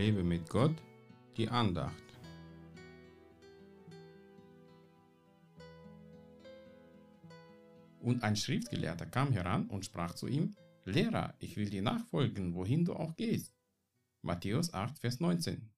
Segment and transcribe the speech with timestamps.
[0.00, 0.82] Lebe mit Gott,
[1.36, 2.02] die Andacht.
[8.00, 12.86] Und ein Schriftgelehrter kam heran und sprach zu ihm, Lehrer, ich will dir nachfolgen, wohin
[12.86, 13.54] du auch gehst.
[14.22, 15.70] Matthäus 8, Vers 19.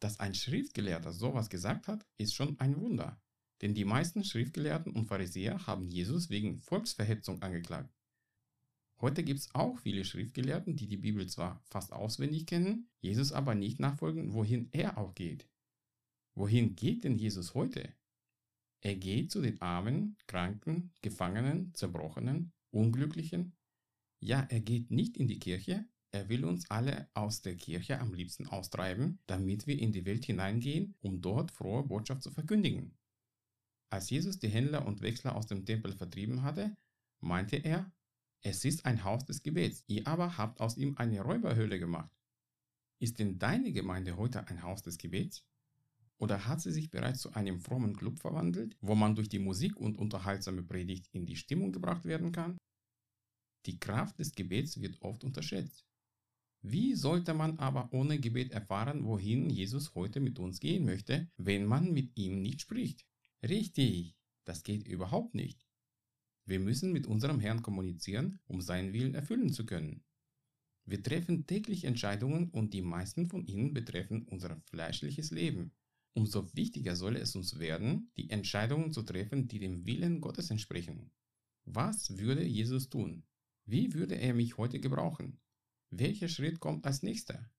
[0.00, 3.18] Dass ein Schriftgelehrter sowas gesagt hat, ist schon ein Wunder,
[3.62, 7.88] denn die meisten Schriftgelehrten und Pharisäer haben Jesus wegen Volksverhetzung angeklagt.
[9.04, 13.54] Heute gibt es auch viele Schriftgelehrten, die die Bibel zwar fast auswendig kennen, Jesus aber
[13.54, 15.46] nicht nachfolgen, wohin er auch geht.
[16.34, 17.92] Wohin geht denn Jesus heute?
[18.80, 23.54] Er geht zu den Armen, Kranken, Gefangenen, Zerbrochenen, Unglücklichen.
[24.20, 28.14] Ja, er geht nicht in die Kirche, er will uns alle aus der Kirche am
[28.14, 32.96] liebsten austreiben, damit wir in die Welt hineingehen, um dort frohe Botschaft zu verkündigen.
[33.90, 36.74] Als Jesus die Händler und Wechsler aus dem Tempel vertrieben hatte,
[37.20, 37.92] meinte er,
[38.44, 42.14] es ist ein Haus des Gebets, ihr aber habt aus ihm eine Räuberhöhle gemacht.
[42.98, 45.46] Ist denn deine Gemeinde heute ein Haus des Gebets?
[46.18, 49.78] Oder hat sie sich bereits zu einem frommen Club verwandelt, wo man durch die Musik
[49.78, 52.58] und unterhaltsame Predigt in die Stimmung gebracht werden kann?
[53.64, 55.86] Die Kraft des Gebets wird oft unterschätzt.
[56.60, 61.64] Wie sollte man aber ohne Gebet erfahren, wohin Jesus heute mit uns gehen möchte, wenn
[61.64, 63.06] man mit ihm nicht spricht?
[63.42, 64.14] Richtig,
[64.44, 65.63] das geht überhaupt nicht.
[66.46, 70.04] Wir müssen mit unserem Herrn kommunizieren, um seinen Willen erfüllen zu können.
[70.84, 75.72] Wir treffen täglich Entscheidungen und die meisten von ihnen betreffen unser fleischliches Leben.
[76.12, 81.10] Umso wichtiger soll es uns werden, die Entscheidungen zu treffen, die dem Willen Gottes entsprechen.
[81.64, 83.24] Was würde Jesus tun?
[83.64, 85.40] Wie würde er mich heute gebrauchen?
[85.90, 87.50] Welcher Schritt kommt als nächster?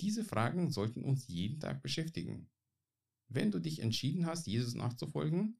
[0.00, 2.50] Diese Fragen sollten uns jeden Tag beschäftigen.
[3.28, 5.58] Wenn du dich entschieden hast, Jesus nachzufolgen,